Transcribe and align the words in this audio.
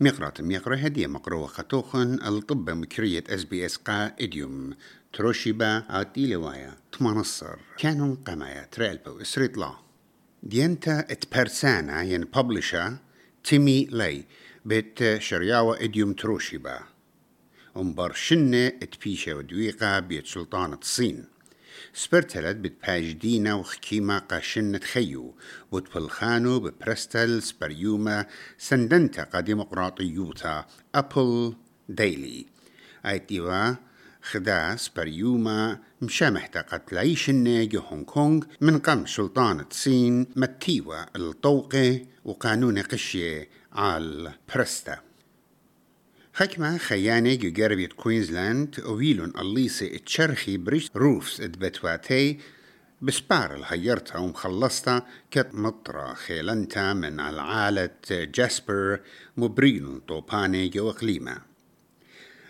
مقرات 0.00 0.40
ميقرأ 0.40 0.76
هدية 0.76 1.06
مقروة 1.06 1.46
خطوخن 1.46 2.22
الطب 2.22 2.70
مكرية 2.70 3.24
اس 3.28 3.44
بي 3.44 3.66
اس 3.66 3.76
قا 3.76 4.06
اديوم 4.20 4.74
تروشيبا 5.12 5.84
عاتي 5.88 6.26
لوايا 6.26 6.76
تمانصر. 6.92 7.56
كانون 7.78 8.14
قمايا 8.14 8.68
تريلبو 8.72 9.20
إسريت 9.20 9.58
لا. 9.58 9.72
دينتا 10.42 11.00
ات 11.00 11.34
بيرسانا 11.34 12.02
ين 12.02 12.24
ببلشا 12.24 12.98
تيمي 13.44 13.84
لي. 13.84 14.24
بيت 14.64 15.18
شرياوة 15.18 15.84
إديوم 15.84 16.12
تروشيبا. 16.12 16.80
امبر 17.76 18.12
شنة 18.12 18.66
ات 18.66 18.94
بيشا 19.04 19.34
ودويقا 19.34 20.00
بيت 20.00 20.26
سلطانة 20.26 20.78
الصين. 20.82 21.24
سبرتلت 21.94 22.56
بتباج 22.56 23.12
دينا 23.12 23.54
وخكيمة 23.54 24.18
قاشنة 24.18 24.78
خيو 24.78 25.34
بتبلخانو 25.72 26.60
ببرستل 26.60 27.42
سبريوما 27.42 28.26
سندنتا 28.58 29.22
قديمقراطيوتا 29.22 30.66
أبل 30.94 31.54
ديلي 31.88 32.46
ايتيوا 33.06 33.74
خدا 34.22 34.76
سبريوما 34.76 35.78
مشامحتا 36.02 36.60
قتلعيشن 36.60 37.68
جو 37.68 37.80
هونغ 37.80 38.04
كونغ 38.04 38.44
من 38.60 38.78
قم 38.78 39.06
سلطانة 39.06 39.66
الصين 39.70 40.26
متيوا 40.36 41.16
الطوقة 41.16 42.00
وقانون 42.24 42.78
قشية 42.78 43.48
على 43.72 44.32
برستا 44.54 45.07
حكمة 46.38 46.78
خيانة 46.78 47.34
جربية 47.34 47.86
كوينزلاند 47.86 48.80
ويلون 48.86 49.32
الليسي 49.38 49.96
اتشرخي 49.96 50.56
بريش 50.56 50.90
روفس 50.96 51.40
اتبتواتي 51.40 52.38
بسبار 53.02 53.54
الهيرتا 53.54 54.18
ومخلصتا 54.18 55.02
كت 55.30 55.48
مطرة 55.52 56.14
خيلنتا 56.14 56.92
من 56.92 57.20
العالة 57.20 57.90
جاسبر 58.10 59.00
مبرين 59.36 60.00
طوباني 60.00 60.68
جو 60.68 60.90
إقليمة. 60.90 61.38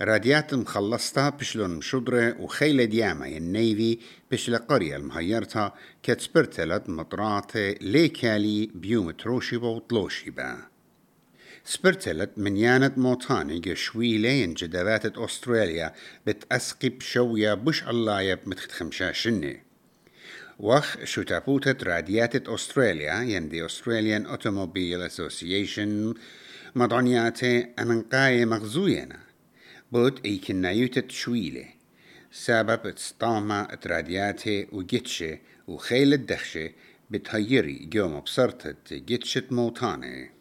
راديات 0.00 0.54
مخلصتا 0.54 1.28
بشلون 1.28 1.70
مشدرة 1.70 2.40
وخيلة 2.40 2.84
دياما 2.84 3.26
النيفي 3.26 3.98
بشل 4.30 4.56
قرية 4.56 4.96
المهيرتا 4.96 5.72
كت 6.02 6.20
سبرتلت 6.20 6.88
مطرات 6.88 7.56
ليكالي 7.80 8.70
بيوم 8.74 9.10
تروشيبا 9.10 9.68
وطلوشيبا 9.68 10.69
سبرتلت 11.64 12.30
من 12.36 12.56
يانت 12.56 12.98
موتاني 12.98 13.58
جشويلين 13.58 14.54
جدوات 14.54 15.18
أستراليا 15.18 15.92
بتأسقب 16.26 17.00
شوية 17.00 17.54
بش 17.54 17.82
الله 17.82 18.38
متخت 18.46 18.72
خمشاشني 18.72 19.62
وخ 20.58 21.04
شتابوتة 21.04 21.84
راديات 21.84 22.48
أستراليا 22.48 23.22
ين 23.22 23.48
دي 23.48 23.66
أستراليان 23.66 24.26
أوتوموبيل 24.26 25.02
أسوسيشن 25.02 26.14
مدعنياتي 26.74 27.66
أمنقاية 27.78 28.44
مغزوينا. 28.44 29.18
بود 29.92 30.20
إيكن 30.24 30.64
يوتت 30.64 31.10
شويلة 31.10 31.64
سبب 32.32 32.94
تستاما 32.94 33.78
رادياتي 33.86 34.66
وجيتشي 34.72 35.38
وخيل 35.68 36.12
الدخشة 36.12 36.70
بتهيري 37.10 37.88
جوم 37.92 38.20
بصرتت 38.20 38.94
جيتشت 38.94 39.52
موتاني. 39.52 40.39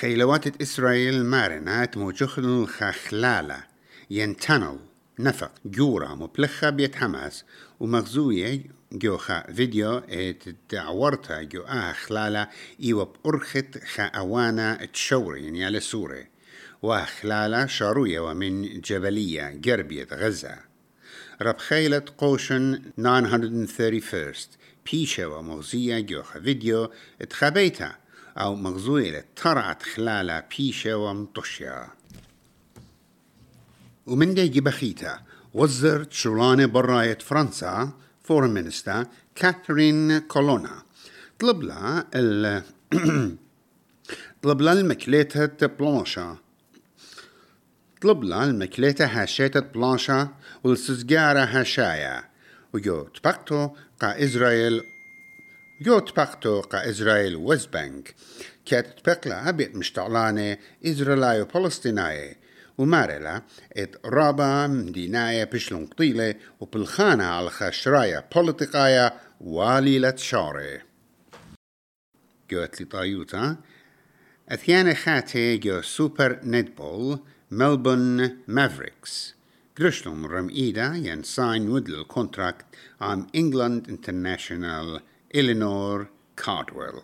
خيلوات 0.00 0.62
إسرائيل 0.62 1.24
مارنات 1.24 1.96
موجخن 1.96 2.44
الخخلالة. 2.44 3.64
ينتنل 4.10 4.78
نفق 5.18 5.52
جورا 5.64 6.14
مبلخة 6.14 6.70
بيت 6.70 6.96
حماس. 6.96 7.44
ومغزوية 7.80 8.62
جوخا 8.92 9.52
فيديو 9.52 9.98
ات 9.98 10.42
دعورتا 10.70 11.42
جو 11.42 11.62
آه 11.62 11.92
خلالة 11.92 12.48
إيوة 12.82 13.12
بأرخت 13.24 13.78
خأوانا 13.94 14.84
تشوري 14.92 15.44
يعني 15.44 15.64
على 15.64 15.80
سورة 15.80 16.24
وخلالة 16.82 17.66
شاروية 17.66 18.20
ومن 18.20 18.80
جبلية 18.80 19.50
جربية 19.50 20.08
غزة. 20.12 20.58
رب 21.42 21.58
خيلة 21.58 22.02
قوشن 22.18 22.82
931 22.96 24.32
بيشة 24.92 25.28
ومغزية 25.28 26.00
جوخا 26.00 26.40
فيديو 26.40 26.90
اتخبيتها 27.20 28.03
أو 28.36 28.54
مغزولة 28.54 29.24
ترعت 29.36 29.82
خلالة 29.82 30.42
بيشة 30.56 30.96
ومطشيا 30.96 31.88
ومن 34.06 34.34
دي 34.34 34.48
جبخيتا 34.48 35.20
وزرت 35.54 36.12
شولانة 36.12 36.66
براية 36.66 37.18
فرنسا 37.18 37.92
فورن 38.22 38.50
مينستا 38.50 39.06
كاترين 39.34 40.18
كولونا 40.18 40.82
طلب 41.38 41.62
لها 41.62 42.06
ال 42.14 42.62
طلب 44.42 44.60
لها 44.60 44.72
المكليتة 44.72 45.66
بلانشا 45.66 46.36
طلب 48.02 48.24
لها 48.24 48.44
المكليتة 48.44 49.06
هاشيتة 49.06 49.60
بلانشا 49.60 50.28
والسزجارة 50.64 51.40
هاشايا 51.40 52.24
وجو 52.72 53.02
تبقتو 53.02 53.68
قا 54.00 54.24
إسرائيل 54.24 54.93
جوت 55.80 56.16
باقتو 56.16 56.60
قا 56.60 56.90
إسرائيل 56.90 57.36
ويست 57.36 57.72
بانك 57.72 58.14
كانت 58.66 58.86
تبقلا 58.98 59.48
أبيت 59.48 59.76
مشتعلانة 59.76 60.58
إسرائيل 60.84 61.42
وفلسطينية 61.42 62.36
ومارلا 62.78 63.42
ات 63.76 64.06
رابا 64.06 64.66
مديناية 64.66 65.44
بشلون 65.44 65.86
قطيلة 65.86 66.34
وبالخانة 66.60 67.24
على 67.24 67.50
خشرايا 67.50 68.24
بوليتيقايا 68.34 69.20
واليلة 69.40 70.16
شاري 70.16 70.80
جوت 72.50 72.80
لي 72.80 72.86
طايوتا 72.86 73.56
خاتي 74.94 75.56
جو 75.56 75.82
سوبر 75.82 76.40
نتبول 76.44 77.18
ملبون 77.50 78.38
مافريكس 78.48 79.34
قرشلهم 79.78 80.26
رم 80.26 80.48
إيدا 80.48 80.94
ين 80.94 81.22
ساين 81.22 81.68
ودل 81.68 81.94
الكونتراكت 81.94 82.64
عام 83.00 83.26
إنجلاند 83.34 83.88
انترناشونال 83.88 85.00
إلينور 85.34 86.06
كاردويل 86.36 87.02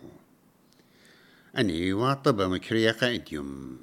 أني 1.59 1.93
واطبة 1.93 2.47
مكرية 2.49 2.91
قائديوم 2.91 3.79